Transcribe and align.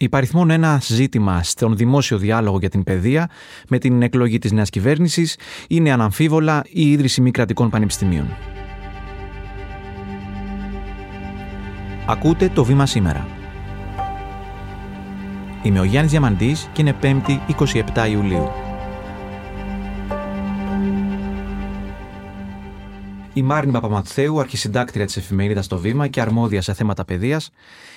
Υπαριθμόν 0.00 0.50
ένα 0.50 0.80
ζήτημα 0.82 1.42
στον 1.42 1.76
δημόσιο 1.76 2.18
διάλογο 2.18 2.58
για 2.58 2.68
την 2.68 2.82
παιδεία 2.82 3.30
με 3.68 3.78
την 3.78 4.02
εκλογή 4.02 4.38
της 4.38 4.52
νέας 4.52 4.70
κυβέρνησης 4.70 5.36
είναι 5.68 5.92
αναμφίβολα 5.92 6.64
η 6.68 6.90
ίδρυση 6.90 7.20
μη 7.20 7.30
κρατικών 7.30 7.70
πανεπιστημίων. 7.70 8.36
Ακούτε 12.06 12.48
το 12.48 12.64
βήμα 12.64 12.86
σήμερα. 12.86 13.26
Είμαι 15.62 15.80
ο 15.80 15.84
Γιάννης 15.84 16.10
Διαμαντής 16.10 16.68
και 16.72 16.82
είναι 16.82 16.96
5η 17.02 17.38
27 17.94 18.08
Ιουλίου. 18.10 18.67
Η 23.38 23.42
Μάρνη 23.42 23.72
Παπαμαθέου, 23.72 24.40
αρχισυντάκτρια 24.40 25.06
της 25.06 25.16
εφημερίδας 25.16 25.66
Το 25.66 25.78
Βήμα 25.78 26.08
και 26.08 26.20
αρμόδια 26.20 26.62
σε 26.62 26.72
θέματα 26.72 27.04
παιδείας, 27.04 27.50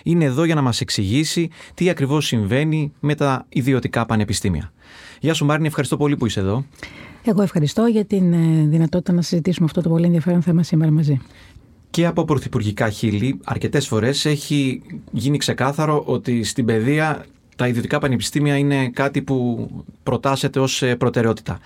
είναι 0.03 0.25
εδώ 0.25 0.43
για 0.43 0.55
να 0.55 0.61
μας 0.61 0.81
εξηγήσει 0.81 1.49
τι 1.73 1.89
ακριβώς 1.89 2.25
συμβαίνει 2.25 2.93
με 2.99 3.15
τα 3.15 3.45
ιδιωτικά 3.49 4.05
πανεπιστήμια. 4.05 4.71
Γεια 5.19 5.33
σου, 5.33 5.45
Μάρνη, 5.45 5.67
ευχαριστώ 5.67 5.97
πολύ 5.97 6.17
που 6.17 6.25
είσαι 6.25 6.39
εδώ. 6.39 6.66
Εγώ 7.23 7.41
ευχαριστώ 7.41 7.85
για 7.85 8.05
την 8.05 8.33
ε, 8.33 8.67
δυνατότητα 8.67 9.13
να 9.13 9.21
συζητήσουμε 9.21 9.66
αυτό 9.66 9.81
το 9.81 9.89
πολύ 9.89 10.05
ενδιαφέρον 10.05 10.41
θέμα 10.41 10.63
σήμερα 10.63 10.91
μαζί. 10.91 11.19
Και 11.89 12.05
από 12.05 12.25
πρωθυπουργικά 12.25 12.89
χείλη, 12.89 13.39
αρκετές 13.44 13.88
φορές 13.88 14.25
έχει 14.25 14.81
γίνει 15.11 15.38
ξεκάθαρο 15.38 16.03
ότι 16.05 16.44
στην 16.44 16.66
παιδεία 16.66 17.25
τα 17.55 17.67
ιδιωτικά 17.67 17.99
πανεπιστήμια 17.99 18.58
είναι 18.58 18.89
κάτι 18.89 19.21
που 19.21 19.69
προτάσεται 20.03 20.59
ως 20.59 20.81
ε, 20.81 20.95
προτεραιότητα 20.95 21.59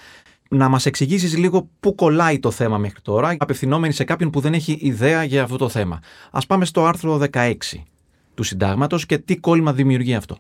να 0.50 0.70
μας 0.70 0.86
εξηγήσεις 0.86 1.38
λίγο 1.38 1.70
πού 1.80 1.96
κολλάει 1.96 2.40
το 2.40 2.52
θέμα 2.52 2.78
μέχρι 2.78 3.02
τώρα, 3.02 3.36
απευθυνόμενοι 3.40 3.94
σε 3.94 4.04
κάποιον 4.04 4.30
που 4.30 4.40
δεν 4.40 4.54
έχει 4.54 4.78
ιδέα 4.82 5.24
για 5.24 5.44
αυτό 5.44 5.58
το 5.58 5.70
θέμα. 5.70 6.00
Ας 6.32 6.46
πάμε 6.46 6.66
στο 6.66 6.86
άρθρο 6.86 7.22
16 7.32 7.54
του 8.34 8.44
συντάγματος 8.44 9.06
και 9.06 9.18
τι 9.18 9.38
κόλλημα 9.38 9.74
δημιουργεί 9.74 10.16
αυτό. 10.16 10.38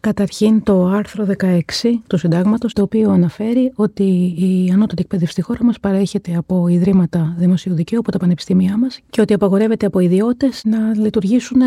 Καταρχήν 0.00 0.62
το 0.62 0.86
άρθρο 0.86 1.26
16 1.40 1.62
του 2.06 2.18
συντάγματος, 2.18 2.72
το 2.72 2.82
οποίο 2.82 3.10
αναφέρει 3.10 3.72
ότι 3.74 4.34
η 4.38 4.70
ανώτατη 4.72 5.02
εκπαίδευση 5.02 5.32
στη 5.32 5.42
χώρα 5.42 5.64
μας 5.64 5.80
παρέχεται 5.80 6.36
από 6.36 6.68
ιδρύματα 6.68 7.34
δημοσίου 7.38 7.74
δικαίου, 7.74 7.98
από 7.98 8.10
τα 8.12 8.18
πανεπιστήμια 8.18 8.78
μας 8.78 9.00
και 9.10 9.20
ότι 9.20 9.34
απαγορεύεται 9.34 9.86
από 9.86 9.98
ιδιώτες 10.00 10.62
να 10.64 10.78
λειτουργήσουν 10.94 11.60
ε, 11.60 11.66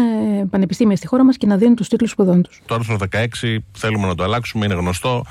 πανεπιστήμια 0.49 0.95
στη 0.95 1.07
χώρα 1.07 1.23
μας 1.23 1.37
και 1.37 1.45
να 1.45 1.57
δίνουν 1.57 1.75
τους 1.75 1.87
τίτλους 1.87 2.11
σπουδών 2.11 2.41
τους. 2.41 2.61
Το 2.65 2.75
άρθρο 2.75 2.97
16 3.11 3.57
θέλουμε 3.77 4.07
να 4.07 4.15
το 4.15 4.23
αλλάξουμε, 4.23 4.65
είναι 4.65 4.73
γνωστό, 4.73 5.25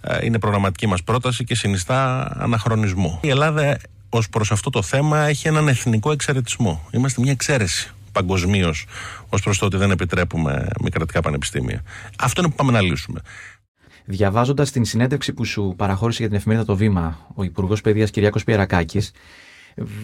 ε, 0.00 0.18
είναι 0.26 0.38
προγραμματική 0.38 0.86
μας 0.86 1.02
πρόταση 1.02 1.44
και 1.44 1.54
συνιστά 1.54 2.30
αναχρονισμό. 2.40 3.20
Η 3.22 3.28
Ελλάδα 3.28 3.76
ως 4.08 4.28
προς 4.28 4.52
αυτό 4.52 4.70
το 4.70 4.82
θέμα 4.82 5.18
έχει 5.18 5.48
έναν 5.48 5.68
εθνικό 5.68 6.12
εξαιρετισμό. 6.12 6.88
Είμαστε 6.90 7.20
μια 7.20 7.32
εξαίρεση 7.32 7.94
παγκοσμίως 8.14 8.86
ως 9.28 9.42
προς 9.42 9.58
το 9.58 9.66
ότι 9.66 9.76
δεν 9.76 9.90
επιτρέπουμε 9.90 10.68
μη 10.82 10.90
κρατικά 10.90 11.20
πανεπιστήμια. 11.20 11.82
Αυτό 12.18 12.40
είναι 12.40 12.50
που 12.50 12.56
πάμε 12.56 12.72
να 12.72 12.80
λύσουμε. 12.80 13.20
Διαβάζοντας 14.04 14.70
την 14.70 14.84
συνέντευξη 14.84 15.32
που 15.32 15.44
σου 15.44 15.74
παραχώρησε 15.76 16.18
για 16.18 16.28
την 16.28 16.36
εφημερίδα 16.36 16.66
Το 16.66 16.76
Βήμα 16.76 17.26
ο 17.34 17.42
Υπουργός 17.42 17.80
Παιδείας 17.80 18.10
Κυριάκος 18.10 18.44
Πιερακάκης, 18.44 19.10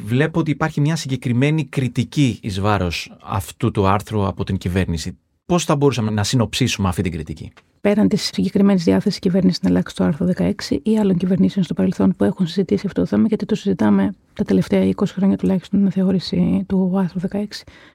βλέπω 0.04 0.40
ότι 0.40 0.50
υπάρχει 0.50 0.80
μια 0.80 0.96
συγκεκριμένη 0.96 1.64
κριτική 1.64 2.38
εις 2.42 2.60
βάρος 2.60 3.16
αυτού 3.22 3.70
του 3.70 3.86
άρθρου 3.86 4.26
από 4.26 4.44
την 4.44 4.56
κυβέρνηση. 4.56 5.18
Πώς 5.46 5.64
θα 5.64 5.76
μπορούσαμε 5.76 6.10
να 6.10 6.24
συνοψίσουμε 6.24 6.88
αυτή 6.88 7.02
την 7.02 7.12
κριτική; 7.12 7.52
Πέραν 7.80 8.08
της 8.08 8.22
συγκεκριμένης 8.22 8.84
διάθεσης 8.84 9.18
κυβέρνησης 9.18 9.62
να 9.62 9.68
αλλάξει 9.68 9.94
το 9.94 10.04
άρθρο 10.04 10.28
16 10.36 10.52
ή 10.82 10.98
άλλων 10.98 11.16
κυβερνήσεων 11.16 11.64
στο 11.64 11.74
παρελθόν 11.74 12.14
που 12.16 12.24
έχουν 12.24 12.46
συζητήσει 12.46 12.86
αυτό 12.86 13.00
το 13.00 13.06
θέμα, 13.06 13.26
γιατί 13.26 13.46
το 13.46 13.54
συζητάμε 13.54 14.14
τα 14.34 14.44
τελευταία 14.44 14.90
20 14.96 15.04
χρόνια 15.06 15.36
τουλάχιστον 15.36 15.70
την 15.70 15.80
αναθεώρηση 15.80 16.64
του 16.68 16.92
άρθρου 16.98 17.20
16. 17.32 17.44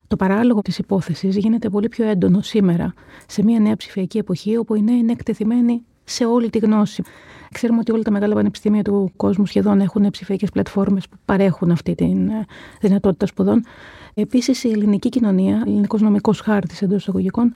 Το 0.08 0.16
παράλογο 0.16 0.61
της 0.61 0.78
υπόθεσης 0.78 1.38
γίνεται 1.38 1.69
πολύ 1.69 1.88
πιο 1.89 2.09
έντονο 2.09 2.41
σήμερα, 2.41 2.94
σε 3.28 3.44
μια 3.44 3.59
νέα 3.59 3.75
ψηφιακή 3.75 4.17
εποχή, 4.17 4.58
όπου 4.58 4.75
οι 4.75 4.81
νέοι 4.81 4.97
είναι 4.97 5.11
εκτεθειμένοι 5.11 5.83
σε 6.03 6.25
όλη 6.25 6.50
τη 6.50 6.58
γνώση. 6.58 7.03
Ξέρουμε 7.52 7.80
ότι 7.80 7.91
όλα 7.91 8.02
τα 8.02 8.11
μεγάλα 8.11 8.33
πανεπιστήμια 8.33 8.81
του 8.81 9.11
κόσμου 9.16 9.45
σχεδόν 9.45 9.80
έχουν 9.80 10.09
ψηφιακές 10.09 10.50
πλατφόρμες 10.50 11.08
που 11.09 11.17
παρέχουν 11.25 11.72
αυτή 11.72 11.95
τη 11.95 12.06
ε, 12.06 12.45
δυνατότητα 12.81 13.25
σπουδών. 13.25 13.63
Επίσης, 14.13 14.63
η 14.63 14.69
ελληνική 14.69 15.09
κοινωνία, 15.09 15.63
ελληνικός 15.66 16.01
νομικός 16.01 16.40
χάρτης 16.40 16.81
εντός 16.81 17.01
εισαγωγικών, 17.01 17.53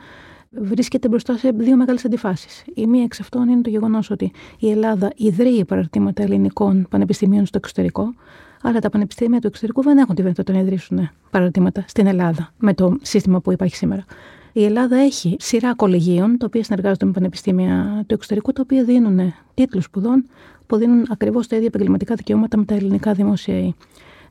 βρίσκεται 0.50 1.08
μπροστά 1.08 1.38
σε 1.38 1.52
δύο 1.52 1.76
μεγάλες 1.76 2.06
αντιφάσεις. 2.06 2.64
Η 2.74 2.88
μία 2.88 3.04
εξ 3.04 3.20
αυτών 3.20 3.50
είναι 3.50 3.62
το 3.62 3.70
γεγονός 3.70 4.10
ότι 4.10 4.32
η 4.60 4.70
Ελλάδα 4.72 5.12
ιδρύει 5.16 5.66
παραρτήματα 5.66 6.24
ελληνικών 6.24 6.88
πανεπιστημίων 6.90 7.46
στο 7.46 7.58
εξωτερικό, 7.58 8.14
αλλά 8.62 8.80
τα 8.80 8.90
πανεπιστήμια 8.90 9.40
του 9.40 9.48
εξωτερικού 9.48 9.82
δεν 9.82 9.98
έχουν 9.98 10.16
τη 10.16 10.22
δυνατότητα 10.22 10.54
να 10.54 10.60
ιδρύσουν 10.60 11.10
παραρτήματα 11.30 11.84
στην 11.88 12.08
Ελλάδα 12.08 12.54
με 12.58 12.74
το 12.74 12.98
σύστημα 13.02 13.42
που 13.42 13.52
υπάρχει 13.52 13.76
σήμερα. 13.76 14.06
Η 14.54 14.64
Ελλάδα 14.64 14.98
έχει 14.98 15.36
σειρά 15.40 15.76
κολεγίων, 15.76 16.38
τα 16.38 16.46
οποία 16.46 16.64
συνεργάζονται 16.64 17.06
με 17.06 17.12
πανεπιστήμια 17.12 18.04
του 18.08 18.14
εξωτερικού, 18.14 18.52
τα 18.52 18.62
οποία 18.62 18.84
δίνουν 18.84 19.34
τίτλους 19.54 19.84
σπουδών 19.84 20.26
που 20.68 20.76
δίνουν 20.76 21.06
ακριβώς 21.10 21.48
τα 21.48 21.56
ίδια 21.56 21.68
επαγγελματικά 21.68 22.16
δικαιώματα 22.16 22.58
με 22.58 22.66
τα 22.66 22.76
ελληνικά 22.76 23.14
δημόσια 23.14 23.74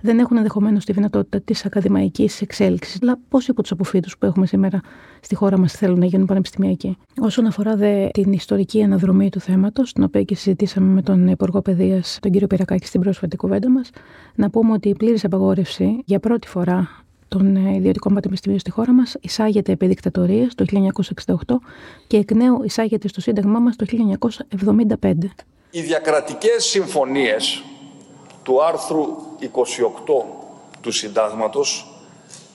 δεν 0.00 0.18
έχουν 0.18 0.36
ενδεχομένως 0.36 0.84
τη 0.84 0.92
δυνατότητα 0.92 1.40
της 1.40 1.64
ακαδημαϊκής 1.64 2.40
εξέλιξης. 2.40 2.98
Αλλά 3.02 3.18
πόσοι 3.28 3.50
από 3.50 3.62
τους 3.62 3.70
αποφύτους 3.70 4.18
που 4.18 4.26
έχουμε 4.26 4.46
σήμερα 4.46 4.80
στη 5.20 5.34
χώρα 5.34 5.58
μας 5.58 5.72
θέλουν 5.72 5.98
να 5.98 6.06
γίνουν 6.06 6.26
πανεπιστημιακοί; 6.26 6.96
Όσον 7.20 7.46
αφορά 7.46 7.76
δε 7.76 8.08
την 8.08 8.32
ιστορική 8.32 8.82
αναδρομή 8.82 9.30
του 9.30 9.40
θέματος, 9.40 9.92
την 9.92 10.02
οποία 10.02 10.22
και 10.22 10.34
συζητήσαμε 10.34 10.92
με 10.92 11.02
τον 11.02 11.28
Υπουργό 11.28 11.62
Παιδείας, 11.62 12.18
τον 12.22 12.30
κύριο 12.30 12.46
Πυρακάκη, 12.46 12.86
στην 12.86 13.00
πρόσφατη 13.00 13.36
κουβέντα 13.36 13.70
μας, 13.70 13.90
να 14.34 14.50
πούμε 14.50 14.72
ότι 14.72 14.88
η 14.88 14.94
πλήρης 14.94 15.24
απαγόρευση 15.24 16.02
για 16.04 16.20
πρώτη 16.20 16.48
φορά 16.48 16.88
των 17.28 17.56
ιδιωτικών 17.56 18.14
πανεπιστημίων 18.14 18.60
στη 18.60 18.70
χώρα 18.70 18.92
μας 18.92 19.16
εισάγεται 19.20 19.72
επί 19.72 19.86
δικτατορίας 19.86 20.54
το 20.54 20.64
1968 21.26 21.34
και 22.06 22.16
εκ 22.16 22.32
νέου 22.32 22.62
εισάγεται 22.64 23.08
στο 23.08 23.20
Σύνταγμά 23.20 23.58
μας 23.58 23.76
το 23.76 23.86
1975. 24.98 25.12
Οι 25.70 25.80
διακρατικές 25.80 26.64
συμφωνίες 26.64 27.62
του 28.48 28.64
άρθρου 28.64 29.16
28 29.40 29.64
του 30.80 30.90
Συντάγματος 30.90 31.86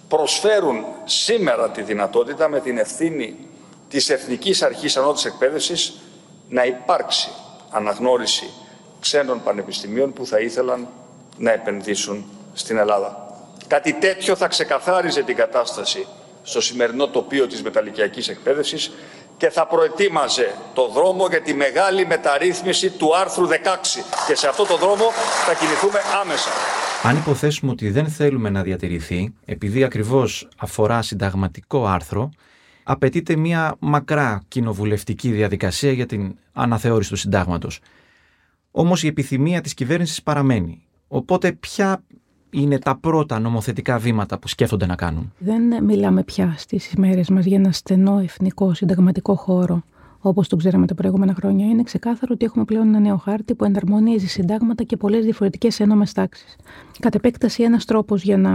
προσφέρουν 0.07 0.85
σήμερα 1.05 1.69
τη 1.69 1.81
δυνατότητα 1.81 2.49
με 2.49 2.59
την 2.59 2.77
ευθύνη 2.77 3.35
της 3.89 4.09
Εθνικής 4.09 4.61
Αρχής 4.61 4.97
Ανώτης 4.97 5.25
Εκπαίδευσης 5.25 5.93
να 6.49 6.65
υπάρξει 6.65 7.29
αναγνώριση 7.69 8.49
ξένων 8.99 9.43
πανεπιστημίων 9.43 10.13
που 10.13 10.25
θα 10.25 10.39
ήθελαν 10.39 10.87
να 11.37 11.51
επενδύσουν 11.51 12.25
στην 12.53 12.77
Ελλάδα. 12.77 13.35
Κάτι 13.67 13.93
τέτοιο 13.93 14.35
θα 14.35 14.47
ξεκαθάριζε 14.47 15.23
την 15.23 15.35
κατάσταση 15.35 16.07
στο 16.43 16.61
σημερινό 16.61 17.07
τοπίο 17.07 17.47
της 17.47 17.63
μεταλλικιακής 17.63 18.27
εκπαίδευσης 18.27 18.91
και 19.43 19.49
θα 19.49 19.67
προετοίμαζε 19.67 20.55
το 20.73 20.87
δρόμο 20.87 21.27
για 21.27 21.41
τη 21.41 21.53
μεγάλη 21.53 22.05
μεταρρύθμιση 22.05 22.89
του 22.89 23.17
άρθρου 23.17 23.47
16. 23.47 23.51
Και 24.27 24.35
σε 24.35 24.47
αυτό 24.47 24.65
το 24.65 24.77
δρόμο 24.77 25.11
θα 25.45 25.53
κινηθούμε 25.53 25.99
άμεσα. 26.21 26.49
Αν 27.03 27.17
υποθέσουμε 27.17 27.71
ότι 27.71 27.89
δεν 27.89 28.07
θέλουμε 28.07 28.49
να 28.49 28.61
διατηρηθεί, 28.61 29.33
επειδή 29.45 29.83
ακριβώς 29.83 30.47
αφορά 30.57 31.01
συνταγματικό 31.01 31.85
άρθρο, 31.85 32.29
απαιτείται 32.83 33.35
μια 33.35 33.75
μακρά 33.79 34.43
κοινοβουλευτική 34.47 35.29
διαδικασία 35.29 35.91
για 35.91 36.05
την 36.05 36.35
αναθεώρηση 36.53 37.09
του 37.09 37.15
συντάγματος. 37.15 37.79
Όμως 38.71 39.03
η 39.03 39.07
επιθυμία 39.07 39.61
της 39.61 39.73
κυβέρνησης 39.73 40.23
παραμένει. 40.23 40.83
Οπότε 41.07 41.51
ποια 41.51 42.03
είναι 42.53 42.79
τα 42.79 42.95
πρώτα 42.95 43.39
νομοθετικά 43.39 43.97
βήματα 43.97 44.39
που 44.39 44.47
σκέφτονται 44.47 44.85
να 44.85 44.95
κάνουν. 44.95 45.33
Δεν 45.37 45.83
μιλάμε 45.83 46.23
πια 46.23 46.53
στις 46.57 46.91
ημέρες 46.91 47.29
μας 47.29 47.45
για 47.45 47.57
ένα 47.57 47.71
στενό 47.71 48.19
εθνικό 48.19 48.73
συνταγματικό 48.73 49.35
χώρο 49.35 49.83
όπως 50.25 50.47
το 50.47 50.55
ξέραμε 50.55 50.87
τα 50.87 50.95
προηγούμενα 50.95 51.33
χρόνια. 51.33 51.65
Είναι 51.65 51.83
ξεκάθαρο 51.83 52.31
ότι 52.35 52.45
έχουμε 52.45 52.65
πλέον 52.65 52.87
ένα 52.87 52.99
νέο 52.99 53.17
χάρτη 53.17 53.55
που 53.55 53.65
εναρμονίζει 53.65 54.27
συντάγματα 54.27 54.83
και 54.83 54.97
πολλές 54.97 55.23
διαφορετικές 55.23 55.79
ένομε 55.79 56.05
τάξεις. 56.13 56.55
Κατ' 56.99 57.15
επέκταση, 57.15 57.63
ένας 57.63 57.85
τρόπος 57.85 58.23
για 58.23 58.37
να 58.37 58.51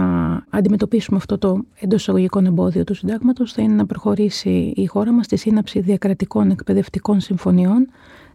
αντιμετωπίσουμε 0.49 1.17
αυτό 1.17 1.37
το 1.37 1.63
εντός 1.79 2.01
εισαγωγικών 2.01 2.45
εμπόδιο 2.45 2.83
του 2.83 2.93
συντάγματος 2.93 3.53
θα 3.53 3.61
είναι 3.61 3.73
να 3.73 3.85
προχωρήσει 3.85 4.73
η 4.75 4.85
χώρα 4.85 5.11
μας 5.11 5.25
στη 5.25 5.37
σύναψη 5.37 5.79
διακρατικών 5.79 6.49
εκπαιδευτικών 6.49 7.19
συμφωνιών 7.19 7.87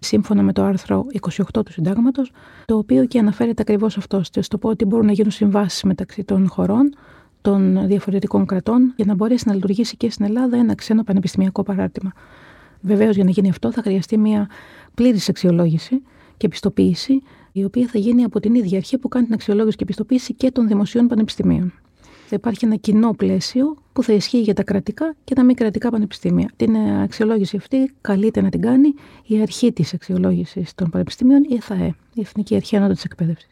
σύμφωνα 0.05 0.43
με 0.43 0.53
το 0.53 0.63
άρθρο 0.63 1.07
28 1.21 1.43
του 1.65 1.73
Συντάγματος, 1.73 2.33
το 2.65 2.77
οποίο 2.77 3.07
και 3.07 3.19
αναφέρεται 3.19 3.63
ακριβώς 3.63 3.97
αυτό, 3.97 4.23
στο 4.41 4.59
πω 4.59 4.69
ότι 4.69 4.85
μπορούν 4.85 5.07
να 5.07 5.13
γίνουν 5.13 5.31
συμβάσεις 5.31 5.83
μεταξύ 5.83 6.25
των 6.25 6.49
χωρών, 6.49 6.95
των 7.43 7.87
διαφορετικών 7.87 8.47
κρατών, 8.47 8.93
για 8.97 9.05
να 9.05 9.15
μπορέσει 9.15 9.45
να 9.47 9.55
λειτουργήσει 9.55 9.97
και 9.97 10.11
στην 10.11 10.25
Ελλάδα 10.25 10.57
ένα 10.57 10.75
ξένο 10.75 11.03
πανεπιστημιακό 11.03 11.63
παράρτημα. 11.63 12.13
Βεβαίως, 12.81 13.15
για 13.15 13.25
να 13.25 13.31
γίνει 13.31 13.49
αυτό, 13.49 13.73
θα 13.73 13.83
χρειαστεί 13.83 14.19
μια 14.19 14.49
πλήρης 14.95 15.29
αξιολόγηση 15.29 16.03
και 16.37 16.47
επιστοποίηση, 16.47 17.23
η 17.53 17.65
οποία 17.65 17.87
θα 17.87 17.99
γίνει 17.99 18.25
από 18.25 18.41
την 18.41 18.55
ίδια 18.55 18.77
αρχή 18.79 18.99
που 18.99 19.09
κάνει 19.09 19.25
την 19.25 19.35
αξιολόγηση 19.35 19.77
και 19.77 19.83
επιστοποίηση 19.83 20.35
και 20.35 20.51
των 20.51 20.69
δημοσίων 20.69 21.07
πανεπιστημίων. 21.07 21.73
Θα 22.35 22.41
υπάρχει 22.43 22.65
ένα 22.65 22.77
κοινό 22.77 23.13
πλαίσιο 23.13 23.77
που 23.93 24.03
θα 24.03 24.13
ισχύει 24.13 24.41
για 24.41 24.55
τα 24.55 24.63
κρατικά 24.63 25.15
και 25.25 25.35
τα 25.35 25.45
μη 25.45 25.55
κρατικά 25.55 25.91
πανεπιστήμια. 25.91 26.51
Την 26.57 26.77
αξιολόγηση 26.77 27.57
αυτή 27.57 27.95
καλείται 28.01 28.41
να 28.41 28.49
την 28.49 28.61
κάνει 28.61 28.95
η 29.27 29.41
αρχή 29.41 29.73
της 29.73 29.95
αξιολόγησης 29.95 30.75
των 30.75 30.91
πανεπιστημίων, 30.91 31.45
η 31.49 31.55
ΕΘΑΕ, 31.55 31.95
η 32.15 32.21
Εθνική 32.21 32.55
Αρχή 32.55 32.77
Ανώτατης 32.77 33.05
Εκπαίδευσης. 33.05 33.49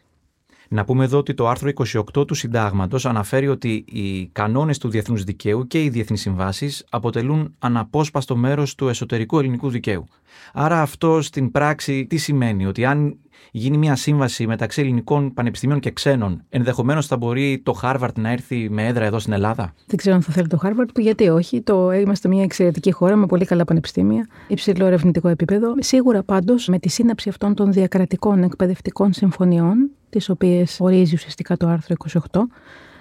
Να 0.69 0.83
πούμε 0.83 1.03
εδώ 1.03 1.17
ότι 1.17 1.33
το 1.33 1.47
άρθρο 1.47 1.71
28 2.15 2.27
του 2.27 2.33
Συντάγματος 2.33 3.05
αναφέρει 3.05 3.47
ότι 3.47 3.85
οι 3.87 4.27
κανόνες 4.27 4.77
του 4.77 4.89
διεθνούς 4.89 5.23
δικαίου 5.23 5.67
και 5.67 5.83
οι 5.83 5.89
διεθνείς 5.89 6.21
συμβάσεις 6.21 6.85
αποτελούν 6.89 7.55
αναπόσπαστο 7.59 8.35
μέρος 8.35 8.75
του 8.75 8.87
εσωτερικού 8.87 9.39
ελληνικού 9.39 9.69
δικαίου. 9.69 10.05
Άρα 10.53 10.81
αυτό 10.81 11.21
στην 11.21 11.51
πράξη 11.51 12.05
τι 12.05 12.17
σημαίνει, 12.17 12.65
ότι 12.65 12.85
αν 12.85 13.17
γίνει 13.51 13.77
μια 13.77 13.95
σύμβαση 13.95 14.47
μεταξύ 14.47 14.81
ελληνικών 14.81 15.33
πανεπιστημίων 15.33 15.79
και 15.79 15.91
ξένων, 15.91 16.43
ενδεχομένως 16.49 17.07
θα 17.07 17.17
μπορεί 17.17 17.61
το 17.63 17.73
Χάρβαρντ 17.73 18.17
να 18.17 18.29
έρθει 18.29 18.69
με 18.69 18.87
έδρα 18.87 19.05
εδώ 19.05 19.19
στην 19.19 19.33
Ελλάδα. 19.33 19.73
Δεν 19.85 19.97
ξέρω 19.97 20.15
αν 20.15 20.21
θα 20.21 20.31
θέλει 20.31 20.47
το 20.47 20.57
Χάρβαρντ, 20.57 20.99
γιατί 20.99 21.29
όχι. 21.29 21.61
Το, 21.61 21.91
είμαστε 21.91 22.27
μια 22.27 22.43
εξαιρετική 22.43 22.91
χώρα 22.91 23.15
με 23.15 23.25
πολύ 23.25 23.45
καλά 23.45 23.65
πανεπιστήμια, 23.65 24.27
υψηλό 24.47 24.85
ερευνητικό 24.85 25.27
επίπεδο. 25.27 25.73
Σίγουρα 25.79 26.23
πάντως 26.23 26.67
με 26.67 26.79
τη 26.79 26.89
σύναψη 26.89 27.29
αυτών 27.29 27.55
των 27.55 27.71
διακρατικών 27.71 28.43
εκπαιδευτικών 28.43 29.13
συμφωνιών, 29.13 29.89
τις 30.09 30.29
οποίες 30.29 30.77
ορίζει 30.79 31.15
ουσιαστικά 31.15 31.57
το 31.57 31.67
άρθρο 31.67 31.95
28, 32.31 32.39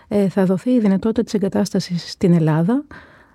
ε, 0.08 0.28
θα 0.28 0.44
δοθεί 0.44 0.70
η 0.70 0.80
δυνατότητα 0.80 1.22
της 1.22 1.34
εγκατάστασης 1.34 2.10
στην 2.10 2.32
Ελλάδα 2.32 2.84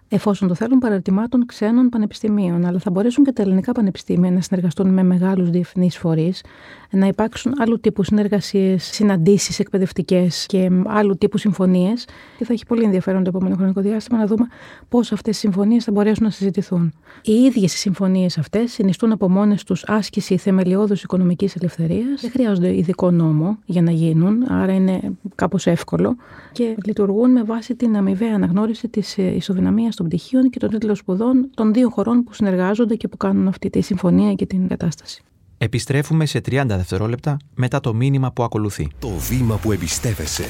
εφόσον 0.10 0.48
το 0.48 0.56
θέλουν, 0.56 0.80
παραρτημάτων 0.80 1.46
ξένων 1.46 1.90
πανεπιστημίων. 1.90 2.66
Αλλά 2.66 2.80
θα 2.80 2.92
μπορέσουν 2.92 3.24
και 3.24 3.32
τα 3.32 3.42
ελληνικά 3.42 3.72
πανεπιστήμια 3.72 4.32
να 4.32 4.42
συνεργαστούν 4.42 4.94
με 4.94 5.04
μεγάλους 5.04 5.50
διεθνείς 5.50 5.98
φορείς, 5.98 6.44
να 6.92 7.08
υπάρξουν 7.08 7.54
άλλου 7.58 7.80
τύπου 7.80 8.04
συνεργασίες, 8.04 8.84
συναντήσεις 8.84 9.60
εκπαιδευτικές 9.60 10.46
και 10.46 10.70
άλλου 10.86 11.18
τύπου 11.18 11.38
συμφωνίες. 11.38 12.08
Και 12.38 12.46
θα 12.46 12.54
έχει 12.54 12.66
πολύ 12.66 12.84
ενδιαφέρον 12.84 13.24
το 13.24 13.30
επόμενο 13.30 13.56
χρονικό 13.56 13.82
διάστημα 13.82 14.20
να 14.20 14.26
δούμε 14.26 14.48
πώς 14.90 15.12
αυτές 15.12 15.36
οι 15.36 15.40
συμφωνίες 15.40 15.84
θα 15.84 15.92
μπορέσουν 15.92 16.24
να 16.24 16.30
συζητηθούν. 16.30 16.94
Οι 17.22 17.32
ίδιες 17.34 17.74
οι 17.74 17.78
συμφωνίες 17.78 18.38
αυτές 18.38 18.72
συνιστούν 18.72 19.12
από 19.12 19.30
μόνες 19.30 19.64
τους 19.64 19.84
άσκηση 19.88 20.38
θεμελιώδους 20.38 21.04
οικονομικής 21.04 21.56
ελευθερίας. 21.56 22.22
Δεν 22.22 22.32
χρειάζονται 22.32 22.76
ειδικό 22.76 23.12
νόμο 23.12 23.58
για 23.66 23.82
να 23.82 23.92
γίνουν, 23.92 24.52
άρα 24.52 24.74
είναι 24.74 25.00
κάπως 25.36 25.68
εύκολο 25.68 26.16
και 26.52 26.76
λειτουργούν 26.86 27.32
με 27.32 27.44
βάση 27.44 27.76
την 27.76 27.98
αμοιβαία 27.98 28.36
αναγνώριση 28.36 28.88
της 28.88 29.18
ισοδυναμίας 29.18 29.96
των 29.98 30.06
πτυχίων 30.06 30.50
και 30.50 30.60
των 30.60 30.70
τίτλων 30.70 30.96
σπουδών 30.96 31.50
των 31.54 31.74
δύο 31.74 31.90
χωρών 31.90 32.24
που 32.24 32.34
συνεργάζονται 32.34 32.96
και 32.96 33.08
που 33.08 33.18
κάνουν 33.18 33.48
αυτή 33.48 33.70
τη 33.70 33.82
συμφωνία 33.82 34.34
και 34.34 34.46
την 34.46 34.68
κατάσταση. 34.68 35.22
Επιστρέφουμε 35.58 36.26
σε 36.26 36.40
30 36.40 36.64
δευτερόλεπτα 36.68 37.38
μετά 37.56 37.80
το 37.80 37.94
μήνυμα 37.94 38.32
που 38.32 38.44
ακολουθεί. 38.44 38.90
Το 39.00 39.10
βήμα 39.10 39.56
που 39.56 39.72
εμπιστεύεσαι. 39.72 40.46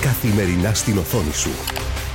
Καθημερινά 0.00 0.74
στην 0.74 0.98
οθόνη 0.98 1.32
σου. 1.32 1.50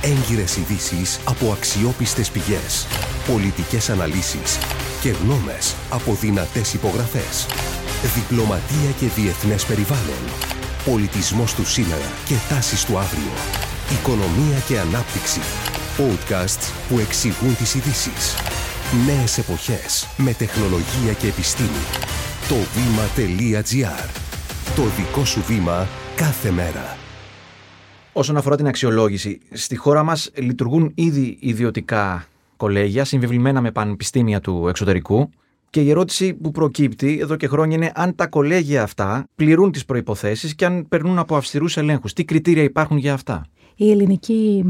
Έγκυρες 0.02 0.56
ειδήσεις 0.56 1.20
από 1.28 1.52
αξιόπιστες 1.52 2.30
πηγές. 2.30 2.86
Πολιτικές 3.32 3.90
αναλύσεις 3.90 4.58
και 5.02 5.08
γνώμες 5.08 5.76
από 5.90 6.12
δυνατές 6.12 6.74
υπογραφές. 6.74 7.46
Διπλωματία 8.14 8.90
και 9.00 9.06
διεθνές 9.06 9.64
περιβάλλον. 9.64 10.24
Πολιτισμός 10.84 11.54
του 11.54 11.66
σήμερα 11.66 12.08
και 12.28 12.34
τάσεις 12.48 12.84
του 12.84 12.98
αύριο. 12.98 13.32
Οικονομία 13.96 14.58
και 14.68 14.78
ανάπτυξη 14.78 15.40
Podcasts 15.98 16.72
που 16.88 16.98
εξηγούν 16.98 17.56
τις 17.56 17.74
ειδήσεις. 17.74 18.34
Νέες 19.06 19.38
εποχές 19.38 20.08
με 20.16 20.32
τεχνολογία 20.32 21.12
και 21.12 21.26
επιστήμη. 21.26 21.84
Το 22.48 22.54
βήμα.gr 22.54 24.08
Το 24.76 24.82
δικό 24.82 25.24
σου 25.24 25.40
βήμα 25.46 25.88
κάθε 26.16 26.50
μέρα. 26.50 26.96
Όσον 28.12 28.36
αφορά 28.36 28.56
την 28.56 28.66
αξιολόγηση, 28.66 29.38
στη 29.50 29.76
χώρα 29.76 30.02
μας 30.02 30.30
λειτουργούν 30.34 30.92
ήδη 30.94 31.36
ιδιωτικά 31.40 32.26
κολέγια 32.56 33.04
συμβεβλημένα 33.04 33.60
με 33.60 33.70
πανεπιστήμια 33.72 34.40
του 34.40 34.66
εξωτερικού 34.68 35.30
και 35.70 35.80
η 35.80 35.90
ερώτηση 35.90 36.34
που 36.34 36.50
προκύπτει 36.50 37.18
εδώ 37.20 37.36
και 37.36 37.46
χρόνια 37.46 37.76
είναι 37.76 37.92
αν 37.94 38.14
τα 38.14 38.26
κολέγια 38.26 38.82
αυτά 38.82 39.24
πληρούν 39.34 39.72
τις 39.72 39.84
προϋποθέσεις 39.84 40.54
και 40.54 40.64
αν 40.64 40.88
περνούν 40.88 41.18
από 41.18 41.36
αυστηρούς 41.36 41.76
ελέγχους. 41.76 42.12
Τι 42.12 42.24
κριτήρια 42.24 42.62
υπάρχουν 42.62 42.96
για 42.96 43.12
αυτά; 43.12 43.46
Η 43.82 43.90
ελληνική 43.90 44.64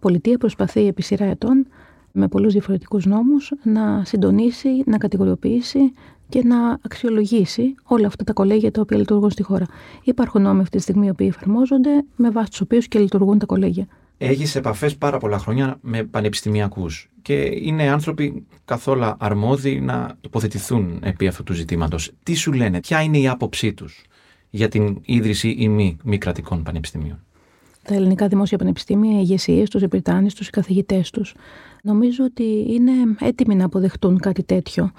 πολιτεία 0.00 0.38
προσπαθεί 0.38 0.86
επί 0.86 1.02
σειρά 1.02 1.24
ετών 1.24 1.66
με 2.12 2.28
πολλούς 2.28 2.52
διαφορετικούς 2.52 3.06
νόμους 3.06 3.52
να 3.62 4.04
συντονίσει, 4.04 4.68
να 4.86 4.98
κατηγοριοποιήσει 4.98 5.92
και 6.28 6.42
να 6.44 6.78
αξιολογήσει 6.84 7.74
όλα 7.82 8.06
αυτά 8.06 8.24
τα 8.24 8.32
κολέγια 8.32 8.70
τα 8.70 8.80
οποία 8.80 8.96
λειτουργούν 8.96 9.30
στη 9.30 9.42
χώρα. 9.42 9.66
Υπάρχουν 10.02 10.42
νόμοι 10.42 10.60
αυτή 10.60 10.76
τη 10.76 10.82
στιγμή 10.82 11.06
οι 11.06 11.10
οποίοι 11.10 11.32
εφαρμόζονται 11.34 12.04
με 12.16 12.30
βάση 12.30 12.50
τους 12.50 12.60
οποίους 12.60 12.88
και 12.88 12.98
λειτουργούν 12.98 13.38
τα 13.38 13.46
κολέγια. 13.46 13.86
Έχεις 14.18 14.54
επαφές 14.54 14.96
πάρα 14.96 15.18
πολλά 15.18 15.38
χρόνια 15.38 15.78
με 15.80 16.04
πανεπιστημιακούς 16.04 17.10
και 17.22 17.34
είναι 17.62 17.90
άνθρωποι 17.90 18.46
καθόλου 18.64 19.14
αρμόδιοι 19.18 19.80
να 19.80 20.16
τοποθετηθούν 20.20 20.98
επί 21.02 21.26
αυτού 21.26 21.42
του 21.42 21.52
ζητήματος. 21.52 22.12
Τι 22.22 22.34
σου 22.34 22.52
λένε, 22.52 22.80
ποια 22.80 23.02
είναι 23.02 23.18
η 23.18 23.28
άποψή 23.28 23.72
τους 23.72 24.02
για 24.50 24.68
την 24.68 24.98
ίδρυση 25.04 25.48
ή 25.48 25.68
μη, 25.68 25.96
μη 26.04 26.18
κρατικών 26.18 26.62
πανεπιστημίων; 26.62 27.20
Τα 27.86 27.94
ελληνικά 27.94 28.28
δημόσια 28.28 28.58
πανεπιστήμια, 28.58 29.12
οι 29.12 29.18
ηγεσίες 29.20 29.70
τους, 29.70 29.82
οι 29.82 29.88
Πριτάνες 29.88 30.34
τους, 30.34 30.48
οι 30.48 30.50
καθηγητές 30.50 31.10
τους, 31.10 31.34
νομίζω 31.82 32.24
ότι 32.24 32.66
είναι 32.68 32.92
έτοιμοι 33.20 33.54
να 33.54 33.64
αποδεχτούν 33.64 34.18
κάτι 34.18 34.42
τέτοιο. 34.42 34.90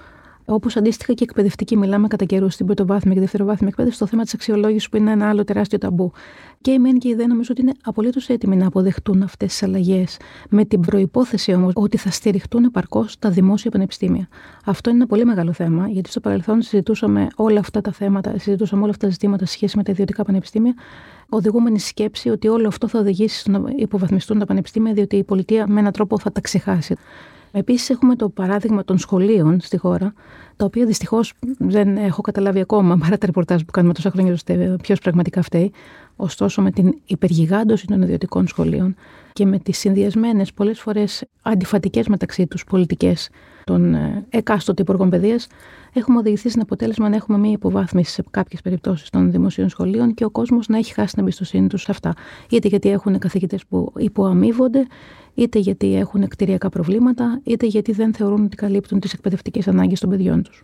Όπως 0.49 0.77
αντίστοιχα 0.77 1.13
και 1.13 1.23
εκπαιδευτικοί, 1.23 1.77
μιλάμε 1.77 2.07
κατά 2.07 2.25
καιρούς 2.25 2.53
στην 2.53 2.65
πρωτοβάθμια 2.65 3.13
και 3.13 3.19
δευτεροβάθμια 3.19 3.67
εκπαίδευση, 3.67 3.97
στο 3.97 4.07
θέμα 4.07 4.23
της 4.23 4.33
αξιολόγησης 4.33 4.89
που 4.89 4.97
είναι 4.97 5.11
ένα 5.11 5.29
άλλο 5.29 5.43
τεράστιο 5.43 5.77
ταμπού. 5.77 6.11
Και 6.61 6.71
η 6.71 6.79
ΜΕΝ 6.79 6.97
και 6.97 7.07
η 7.07 7.15
ΔΕ 7.15 7.25
νομίζω 7.25 7.49
ότι 7.51 7.61
είναι 7.61 7.71
απολύτως 7.83 8.29
έτοιμοι 8.29 8.55
να 8.55 8.67
αποδεχτούν 8.67 9.21
αυτές 9.21 9.47
τις 9.47 9.63
αλλαγές, 9.63 10.17
με 10.49 10.65
την 10.65 10.81
προπόθεση 10.81 11.53
όμως 11.53 11.71
ότι 11.75 11.97
θα 11.97 12.11
στηριχτούν 12.11 12.63
επαρκώς 12.63 13.19
τα 13.19 13.29
δημόσια 13.29 13.71
πανεπιστήμια. 13.71 14.27
Αυτό 14.65 14.89
είναι 14.89 14.99
ένα 14.99 15.07
πολύ 15.07 15.25
μεγάλο 15.25 15.53
θέμα, 15.53 15.87
γιατί 15.87 16.09
στο 16.09 16.19
παρελθόν 16.19 16.61
συζητούσαμε 16.61 17.27
όλα 17.35 17.59
αυτά 17.59 17.81
τα 17.81 17.91
θέματα, 17.91 18.37
συζητούσαμε 18.37 18.81
όλα 18.81 18.91
αυτά 18.91 19.05
τα 19.05 19.11
ζητήματα 19.11 19.45
σε 19.45 19.51
σχέση 19.51 19.77
με 19.77 19.83
τα 19.83 19.91
ιδιωτικά 19.91 20.23
πανεπιστήμια 20.23 20.73
οδηγούμενη 21.29 21.79
σκέψη 21.79 22.29
ότι 22.29 22.47
όλο 22.47 22.67
αυτό 22.67 22.87
θα 22.87 22.99
οδηγήσει 22.99 23.39
στο 23.39 23.51
να 23.51 23.61
υποβαθμιστούν 23.75 24.39
τα 24.39 24.45
πανεπιστήμια, 24.45 24.93
διότι 24.93 25.15
η 25.15 25.23
πολιτεία 25.23 25.67
με 25.67 25.79
έναν 25.79 25.91
τρόπο 25.91 26.19
θα 26.19 26.31
τα 26.31 26.41
ξεχάσει. 26.41 26.95
Επίσης, 27.57 27.89
έχουμε 27.89 28.15
το 28.15 28.29
παράδειγμα 28.29 28.83
των 28.83 28.97
σχολείων 28.97 29.59
στη 29.59 29.77
χώρα, 29.77 30.13
τα 30.55 30.65
οποία 30.65 30.85
δυστυχώς 30.85 31.33
δεν 31.57 31.97
έχω 31.97 32.21
καταλάβει 32.21 32.59
ακόμα 32.59 32.97
παρά 32.97 33.17
τα 33.17 33.25
ρεπορτάζ 33.25 33.61
που 33.61 33.71
κάνουμε 33.71 33.93
τόσα 33.93 34.11
χρόνια 34.11 34.37
ποιος 34.81 34.99
πραγματικά 34.99 35.41
φταίει. 35.41 35.71
Ωστόσο, 36.15 36.61
με 36.61 36.71
την 36.71 36.97
υπεργιγάντωση 37.05 37.87
των 37.87 38.01
ιδιωτικών 38.01 38.47
σχολείων 38.47 38.95
και 39.33 39.45
με 39.45 39.59
τις 39.59 39.77
συνδυασμένες 39.77 40.53
πολλές 40.53 40.79
φορές 40.79 41.23
αντιφατικές 41.41 42.07
μεταξύ 42.07 42.47
τους 42.47 42.63
πολιτικές 42.63 43.29
των 43.63 43.93
ε, 43.93 44.25
εκάστοτε 44.29 44.81
υπουργών 44.81 45.09
παιδείας, 45.09 45.47
έχουμε 45.93 46.17
οδηγηθεί 46.17 46.49
στην 46.49 46.61
αποτέλεσμα 46.61 47.09
να 47.09 47.15
έχουμε 47.15 47.37
μία 47.37 47.51
υποβάθμιση 47.51 48.11
σε 48.11 48.23
κάποιες 48.31 48.61
περιπτώσεις 48.61 49.09
των 49.09 49.31
δημοσίων 49.31 49.69
σχολείων 49.69 50.13
και 50.13 50.25
ο 50.25 50.29
κόσμος 50.29 50.67
να 50.67 50.77
έχει 50.77 50.93
χάσει 50.93 51.13
την 51.13 51.23
εμπιστοσύνη 51.23 51.67
τους 51.67 51.81
σε 51.81 51.91
αυτά. 51.91 52.13
Είτε 52.49 52.67
γιατί 52.67 52.89
έχουν 52.89 53.19
καθηγητές 53.19 53.65
που 53.65 53.93
υποαμείβονται, 53.97 54.87
είτε 55.37 55.59
γιατί 55.59 55.95
έχουν 55.95 56.27
κτηριακά 56.27 56.69
προβλήματα, 56.69 57.41
είτε 57.43 57.65
γιατί 57.65 57.91
δεν 57.91 58.13
θεωρούν 58.13 58.43
ότι 58.43 58.55
καλύπτουν 58.55 58.99
τις 58.99 59.13
εκπαιδευτικές 59.13 59.67
ανάγκες 59.67 59.99
των 59.99 60.09
παιδιών 60.09 60.43
τους. 60.43 60.63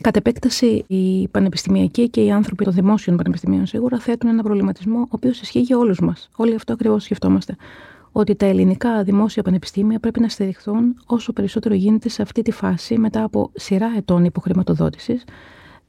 Κατ' 0.00 0.16
επέκταση, 0.16 0.84
οι 0.86 1.28
πανεπιστημιακοί 1.28 2.08
και 2.08 2.24
οι 2.24 2.30
άνθρωποι 2.30 2.64
των 2.64 2.72
δημόσιων 2.72 3.16
πανεπιστημίων 3.16 3.66
σίγουρα 3.66 3.98
θέτουν 3.98 4.30
ένα 4.30 4.42
προβληματισμό, 4.42 4.98
ο 4.98 5.08
οποίος 5.08 5.40
ισχύει 5.40 5.60
για 5.60 5.78
όλους 5.78 6.00
μας. 6.00 6.30
Όλοι 6.36 6.54
αυτό 6.54 6.72
ακριβώς 6.72 7.04
σκεφτόμαστε 7.04 7.56
ότι 8.12 8.34
τα 8.34 8.46
ελληνικά 8.46 9.02
δημόσια 9.02 9.42
πανεπιστήμια 9.42 9.98
πρέπει 9.98 10.20
να 10.20 10.28
στηριχθούν 10.28 10.96
όσο 11.06 11.32
περισσότερο 11.32 11.74
γίνεται 11.74 12.08
σε 12.08 12.22
αυτή 12.22 12.42
τη 12.42 12.50
φάση 12.50 12.98
μετά 12.98 13.22
από 13.22 13.50
σειρά 13.54 13.92
ετών 13.96 14.24
υποχρηματοδότησης, 14.24 15.24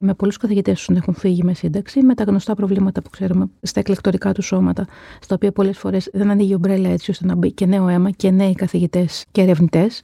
με 0.06 0.14
πολλούς 0.14 0.38
καθηγητές 0.38 0.78
τους 0.78 0.88
να 0.88 0.98
έχουν 0.98 1.14
φύγει 1.14 1.44
με 1.44 1.54
σύνταξη, 1.54 2.02
με 2.02 2.14
τα 2.14 2.24
γνωστά 2.24 2.56
προβλήματα 2.56 3.02
που 3.02 3.10
ξέρουμε 3.10 3.50
στα 3.62 3.80
εκλεκτορικά 3.80 4.32
του 4.32 4.42
σώματα, 4.42 4.88
στα 5.22 5.36
οποία 5.36 5.52
πολλές 5.52 5.78
φορές 5.78 6.10
δεν 6.14 6.30
ανοίγει 6.30 6.54
ομπρέλα 6.54 6.90
έτσι 6.90 7.12
ώστε 7.12 7.26
να 7.26 7.36
μπει 7.36 7.52
και 7.52 7.66
νέο 7.66 7.88
αίμα 7.88 8.12
και 8.12 8.32
νέοι 8.32 8.56
καθηγητές 8.56 9.26
και 9.32 9.42
ερευνητές. 9.42 10.04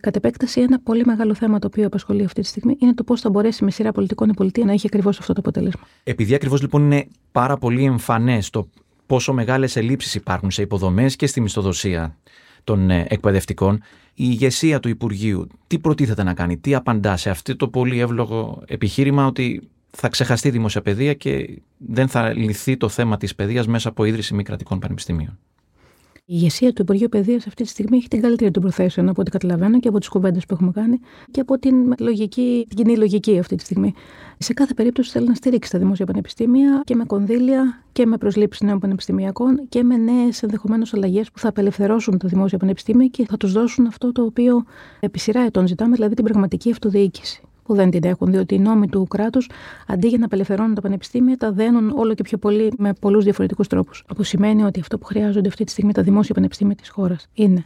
Κατ' 0.00 0.16
επέκταση, 0.16 0.60
ένα 0.60 0.80
πολύ 0.80 1.04
μεγάλο 1.04 1.34
θέμα 1.34 1.58
το 1.58 1.66
οποίο 1.66 1.86
απασχολεί 1.86 2.24
αυτή 2.24 2.40
τη 2.40 2.46
στιγμή 2.46 2.76
είναι 2.78 2.94
το 2.94 3.04
πώς 3.04 3.20
θα 3.20 3.30
μπορέσει 3.30 3.64
με 3.64 3.70
σειρά 3.70 3.92
πολιτικών 3.92 4.28
η 4.28 4.34
πολιτεία 4.34 4.64
να 4.64 4.72
έχει 4.72 4.86
ακριβώς 4.86 5.18
αυτό 5.18 5.32
το 5.32 5.40
αποτέλεσμα. 5.40 5.82
Επειδή 6.02 6.34
ακριβώς 6.34 6.60
λοιπόν 6.60 6.82
είναι 6.82 7.06
πάρα 7.32 7.56
πολύ 7.56 7.84
εμφανές 7.84 8.50
το 8.50 8.68
πόσο 9.06 9.32
μεγάλες 9.32 9.76
ελλείψεις 9.76 10.14
υπάρχουν 10.14 10.50
σε 10.50 10.62
υποδομές 10.62 11.16
και 11.16 11.26
στη 11.26 11.40
μισθοδοσία 11.40 12.16
των 12.64 12.90
ε, 12.90 13.06
εκπαιδευτικών, 13.08 13.74
η 13.74 13.82
ηγεσία 14.24 14.80
του 14.80 14.88
Υπουργείου 14.88 15.46
τι 15.66 15.78
προτίθεται 15.78 16.22
να 16.22 16.34
κάνει, 16.34 16.56
τι 16.56 16.74
απαντά 16.74 17.16
σε 17.16 17.30
αυτό 17.30 17.56
το 17.56 17.68
πολύ 17.68 17.98
εύλογο 17.98 18.62
επιχείρημα 18.66 19.26
ότι 19.26 19.68
θα 19.90 20.08
ξεχαστεί 20.08 20.48
η 20.48 20.50
δημόσια 20.50 20.82
παιδεία 20.82 21.14
και 21.14 21.60
δεν 21.76 22.08
θα 22.08 22.32
λυθεί 22.32 22.76
το 22.76 22.88
θέμα 22.88 23.16
της 23.16 23.34
παιδείας 23.34 23.66
μέσα 23.66 23.88
από 23.88 24.04
ίδρυση 24.04 24.34
μη 24.34 24.42
κρατικών 24.42 24.78
πανεπιστημίων; 24.78 25.38
Η 26.30 26.34
ηγεσία 26.34 26.72
του 26.72 26.82
Υπουργείου 26.82 27.08
Παιδείας 27.08 27.46
αυτή 27.46 27.62
τη 27.62 27.68
στιγμή 27.68 27.96
έχει 27.96 28.08
την 28.08 28.20
καλύτερη 28.20 28.50
των 28.50 28.62
προθέσεων 28.62 29.08
από 29.08 29.20
ό,τι 29.20 29.30
καταλαβαίνω 29.30 29.80
και 29.80 29.88
από 29.88 29.98
τις 29.98 30.08
κουβέντες 30.08 30.46
που 30.46 30.54
έχουμε 30.54 30.70
κάνει 30.70 31.00
και 31.30 31.40
από 31.40 31.58
την, 31.58 31.94
λογική, 31.98 32.64
την 32.68 32.76
κοινή 32.76 32.96
λογική 32.96 33.38
αυτή 33.38 33.56
τη 33.56 33.62
στιγμή. 33.62 33.94
Σε 34.38 34.52
κάθε 34.52 34.74
περίπτωση 34.74 35.10
θέλει 35.10 35.26
να 35.26 35.34
στηρίξει 35.34 35.70
τα 35.70 35.78
δημόσια 35.78 36.06
πανεπιστήμια 36.06 36.82
και 36.84 36.94
με 36.94 37.04
κονδύλια 37.04 37.82
και 37.92 38.06
με 38.06 38.16
προσλήψεις 38.16 38.62
νέων 38.62 38.78
πανεπιστημιακών 38.78 39.68
και 39.68 39.82
με 39.82 39.96
νέες 39.96 40.42
ενδεχομένως 40.42 40.94
αλλαγές 40.94 41.30
που 41.30 41.38
θα 41.38 41.48
απελευθερώσουν 41.48 42.18
τα 42.18 42.28
δημόσια 42.28 42.58
πανεπιστήμια 42.58 43.06
και 43.06 43.26
θα 43.26 43.36
τους 43.36 43.52
δώσουν 43.52 43.86
αυτό 43.86 44.12
το 44.12 44.22
οποίο 44.22 44.64
επί 45.00 45.18
σειρά 45.18 45.40
ετών 45.40 45.66
ζητάμε, 45.66 45.94
δηλαδή 45.94 46.14
την 46.14 46.24
πραγματική 46.24 46.70
αυτοδιοίκηση 46.70 47.42
που 47.68 47.74
δεν 47.74 47.90
την 47.90 48.04
έχουν, 48.04 48.30
διότι 48.30 48.54
οι 48.54 48.58
νόμοι 48.58 48.88
του 48.88 49.06
κράτους, 49.06 49.50
αντί 49.86 50.08
για 50.08 50.18
να 50.18 50.24
απελευθερώνουν 50.24 50.74
τα 50.74 50.80
πανεπιστήμια, 50.80 51.36
τα 51.36 51.52
δένουν 51.52 51.92
όλο 51.96 52.14
και 52.14 52.22
πιο 52.22 52.38
πολύ 52.38 52.72
με 52.78 52.92
πολλούς 52.92 53.24
διαφορετικούς 53.24 53.66
τρόπους. 53.66 54.04
Που 54.16 54.22
σημαίνει 54.22 54.62
ότι 54.62 54.80
αυτό 54.80 54.98
που 54.98 55.04
χρειάζονται 55.04 55.48
αυτή 55.48 55.64
τη 55.64 55.70
στιγμή 55.70 55.92
τα 55.92 56.02
δημόσια 56.02 56.34
πανεπιστήμια 56.34 56.74
της 56.74 56.88
χώρας 56.88 57.28
είναι 57.34 57.64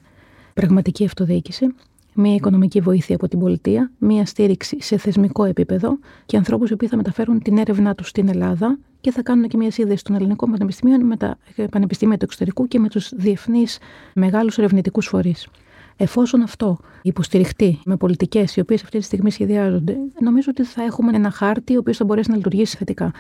πραγματική 0.54 1.04
αυτοδιοίκηση, 1.04 1.75
μια 2.14 2.35
οικονομική 2.35 2.80
βοήθεια 2.80 3.14
από 3.14 3.28
την 3.28 3.38
πολιτεία, 3.38 3.90
μια 3.99 4.26
στήριξη 4.26 4.82
σε 4.82 4.97
θεσμικό 4.97 5.44
επίπεδο 5.44 5.99
και 6.26 6.37
ανθρώπους 6.37 6.71
οι 6.71 6.73
οποίοι 6.73 6.88
θα 6.88 6.97
μεταφέρουν 6.97 7.42
την 7.42 7.59
έρευνά 7.59 7.94
τους 7.94 8.09
στην 8.09 8.28
Ελλάδα 8.28 8.78
και 9.00 9.11
θα 9.11 9.23
κάνουν 9.23 9.49
και 9.49 9.56
μια 9.56 9.71
σύνδεση 9.71 10.04
των 10.04 10.14
ελληνικών 10.14 10.50
πανεπιστημίων 10.50 11.06
με 11.06 11.16
τα 11.16 11.38
πανεπιστήμια 11.71 12.16
του 12.16 12.25
εξωτερικού 12.25 12.68
και 12.68 12.78
με 12.78 12.88
τους 12.88 13.12
διεθνείς 13.14 13.78
μεγάλους 14.14 14.59
ερευνητικούς 14.59 15.06
φορείς. 15.06 15.49
Εφόσον 15.96 16.42
αυτό 16.42 16.78
υποστηριχτεί 17.02 17.78
με 17.84 17.96
πολιτικές 17.96 18.56
οι 18.56 18.61
οποίες 18.61 18.82
αυτή 18.82 18.99
τη 18.99 19.04
στιγμή 19.04 19.30
σχεδιάζονται, 19.30 19.96
νομίζω 20.20 20.49
ότι 20.50 20.64
θα 20.64 20.82
έχουμε 20.82 21.16
ένα 21.16 21.30
χάρτη 21.30 21.76
ο 21.76 21.78
οποίος 21.78 21.96
θα 21.96 22.04
μπορέσει 22.04 22.30
να 22.30 22.37
λειτουργήσει 22.37 22.76
θετικά. 22.76 23.12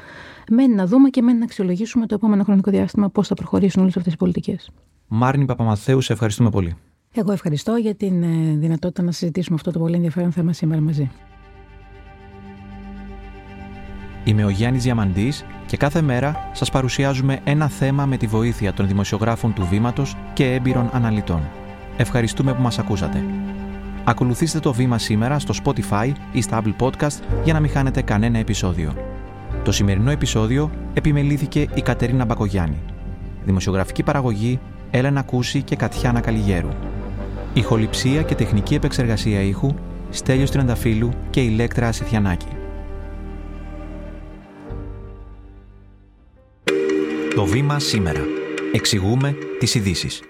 Μένει 0.50 0.74
να 0.74 0.86
δούμε 0.86 1.08
και 1.08 1.22
μένει 1.22 1.38
να 1.38 1.44
αξιολογήσουμε 1.44 2.06
το 2.06 2.14
επόμενο 2.14 2.44
χρονικό 2.44 2.70
διάστημα 2.70 3.08
πώς 3.08 3.28
θα 3.28 3.34
προχωρήσουν 3.34 3.82
όλες 3.82 3.96
αυτές 3.96 4.12
οι 4.12 4.16
πολιτικές. 4.16 4.70
Μάρνη 5.08 5.44
Παπαμαθέους, 5.44 6.04
σε 6.04 6.12
ευχαριστούμε 6.12 6.50
πολύ. 6.50 6.76
Εγώ 7.14 7.32
ευχαριστώ 7.32 7.76
για 7.76 7.94
την 7.94 8.22
ε, 8.22 8.56
δυνατότητα 8.56 9.02
να 9.02 9.12
συζητήσουμε 9.12 9.56
αυτό 9.56 9.70
το 9.70 9.78
πολύ 9.78 9.94
ενδιαφέρον 9.94 10.32
θέμα 10.32 10.52
σήμερα 10.52 10.80
μαζί. 10.80 11.10
Είμαι 14.24 14.44
ο 14.44 14.48
Γιάννης 14.48 14.82
Διαμαντής 14.82 15.44
και 15.66 15.76
κάθε 15.76 16.00
μέρα 16.00 16.50
σας 16.52 16.70
παρουσιάζουμε 16.70 17.40
ένα 17.44 17.68
θέμα 17.68 18.06
με 18.06 18.16
τη 18.16 18.26
βοήθεια 18.26 18.72
των 18.72 18.86
δημοσιογράφων 18.86 19.52
του 19.52 19.66
Βήματος 19.70 20.16
και 20.32 20.44
έμπειρων 20.44 20.90
αναλυτών. 20.92 21.40
Ευχαριστούμε 21.96 22.54
που 22.54 22.62
μας 22.62 22.78
ακούσατε. 22.78 23.24
Ακολουθήστε 24.04 24.58
το 24.58 24.72
Βήμα 24.72 24.98
σήμερα 24.98 25.38
στο 25.38 25.54
Spotify 25.64 26.12
ή 26.32 26.40
στα 26.40 26.62
Apple 26.62 26.86
Podcast 26.86 27.20
για 27.44 27.52
να 27.52 27.60
μην 27.60 27.70
χάνετε 27.70 28.02
κανένα 28.02 28.38
επεισόδιο. 28.38 28.92
Το 29.64 29.72
σημερινό 29.72 30.10
επεισόδιο 30.10 30.70
επιμελήθηκε 30.94 31.66
η 31.74 31.82
Κατερίνα 31.82 32.24
Μπακογιάννη. 32.24 32.78
Δημοσιογραφική 33.44 34.02
παραγωγή 34.02 34.60
Έλενα 34.90 35.22
Κούση 35.22 35.62
και 35.62 35.76
Κατιάνα 35.76 36.20
Καλιγέρου. 36.20 36.68
Ηχοληψία 37.54 38.22
και 38.22 38.34
τεχνική 38.34 38.74
επεξεργασία 38.74 39.40
ήχου 39.40 39.74
Στέλιος 40.10 40.50
Τρενταφύλου 40.50 41.10
και 41.30 41.40
Ηλέκτρα 41.40 41.88
Ασιθιανάκη. 41.88 42.46
Το 47.34 47.44
βήμα 47.44 47.78
σήμερα. 47.78 48.20
Εξηγούμε 48.72 49.36
τις 49.58 49.74
ειδήσεις. 49.74 50.22